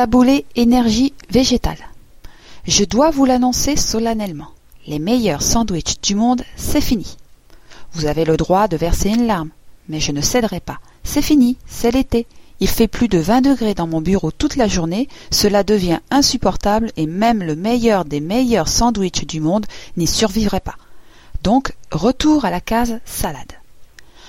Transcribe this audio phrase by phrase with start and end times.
[0.00, 1.76] Taboulé énergie végétale.
[2.66, 4.48] Je dois vous l'annoncer solennellement.
[4.86, 7.18] Les meilleurs sandwichs du monde, c'est fini.
[7.92, 9.50] Vous avez le droit de verser une larme,
[9.90, 10.78] mais je ne céderai pas.
[11.04, 12.26] C'est fini, c'est l'été.
[12.60, 16.92] Il fait plus de 20 degrés dans mon bureau toute la journée, cela devient insupportable
[16.96, 19.66] et même le meilleur des meilleurs sandwichs du monde
[19.98, 20.76] n'y survivrait pas.
[21.42, 23.52] Donc, retour à la case salade.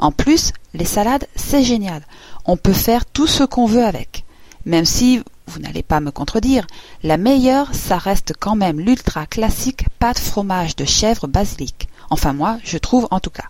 [0.00, 2.02] En plus, les salades, c'est génial.
[2.46, 4.24] On peut faire tout ce qu'on veut avec.
[4.64, 6.66] Même si, vous n'allez pas me contredire,
[7.02, 11.88] la meilleure, ça reste quand même l'ultra classique pâte fromage de chèvre basilic.
[12.10, 13.48] Enfin moi, je trouve en tout cas.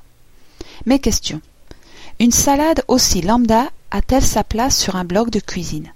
[0.87, 1.41] Mes questions.
[2.19, 5.93] Une salade aussi lambda a-t-elle sa place sur un blog de cuisine?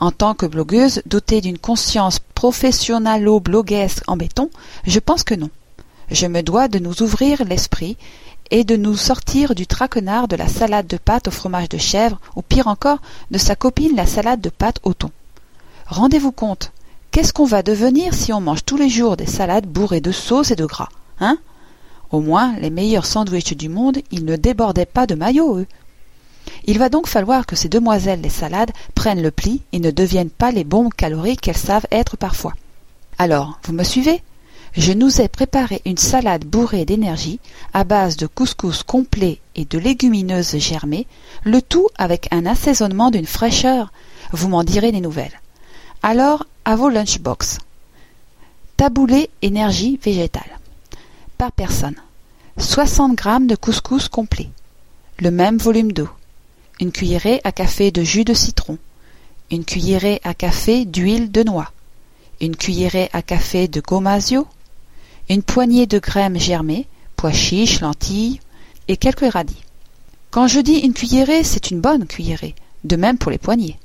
[0.00, 4.50] En tant que blogueuse dotée d'une conscience professionnalo-bloguesque en béton,
[4.86, 5.50] je pense que non.
[6.10, 7.96] Je me dois de nous ouvrir l'esprit
[8.50, 12.20] et de nous sortir du traquenard de la salade de pâte au fromage de chèvre,
[12.36, 12.98] ou pire encore,
[13.30, 15.10] de sa copine la salade de pâte au thon.
[15.86, 16.72] Rendez-vous compte,
[17.10, 20.50] qu'est-ce qu'on va devenir si on mange tous les jours des salades bourrées de sauce
[20.50, 20.88] et de gras,
[21.20, 21.38] hein?
[22.10, 25.66] Au moins, les meilleurs sandwichs du monde, ils ne débordaient pas de maillot, eux.
[26.64, 30.30] Il va donc falloir que ces demoiselles les salades prennent le pli et ne deviennent
[30.30, 32.54] pas les bombes caloriques qu'elles savent être parfois.
[33.18, 34.22] Alors, vous me suivez?
[34.74, 37.40] Je nous ai préparé une salade bourrée d'énergie
[37.72, 41.06] à base de couscous complet et de légumineuses germées,
[41.44, 43.92] le tout avec un assaisonnement d'une fraîcheur.
[44.32, 45.40] Vous m'en direz des nouvelles.
[46.02, 47.58] Alors, à vos lunchbox.
[48.76, 50.58] Taboulé énergie végétale.
[51.38, 51.96] Par personne.
[52.58, 54.48] 60 g de couscous complet.
[55.18, 56.08] Le même volume d'eau
[56.80, 58.78] une cuillerée à café de jus de citron,
[59.50, 61.72] une cuillerée à café d'huile de noix,
[62.40, 64.46] une cuillerée à café de gomasio,
[65.28, 68.40] une poignée de graines germées, pois chiches, lentilles
[68.88, 69.62] et quelques radis.
[70.30, 72.54] Quand je dis une cuillerée, c'est une bonne cuillerée,
[72.84, 73.78] de même pour les poignées.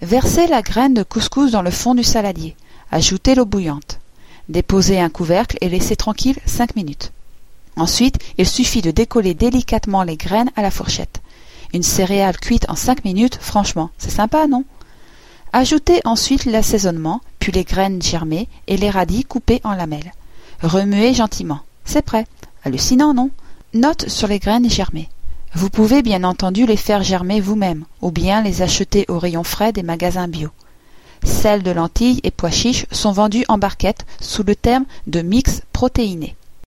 [0.00, 2.56] Versez la graine de couscous dans le fond du saladier,
[2.90, 4.00] ajoutez l'eau bouillante,
[4.48, 7.12] déposez un couvercle et laissez tranquille cinq minutes.
[7.76, 11.20] Ensuite, il suffit de décoller délicatement les graines à la fourchette.
[11.72, 14.64] Une céréale cuite en cinq minutes, franchement, c'est sympa, non?
[15.52, 20.12] Ajoutez ensuite l'assaisonnement, puis les graines germées et les radis coupés en lamelles.
[20.64, 21.60] Remuez gentiment.
[21.84, 22.26] C'est prêt.
[22.64, 23.28] Hallucinant, non?
[23.74, 25.10] Note sur les graines germées.
[25.52, 29.74] Vous pouvez bien entendu les faire germer vous-même, ou bien les acheter au rayon frais
[29.74, 30.48] des magasins bio.
[31.22, 35.60] Celles de lentilles et pois chiches sont vendues en barquettes sous le terme de mix
[35.74, 36.34] protéiné.